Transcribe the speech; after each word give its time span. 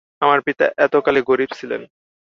আমার 0.21 0.39
পিতা 0.41 0.65
এতকালে 0.77 1.19
গরিব 1.21 1.49
ছিলেন। 1.53 1.81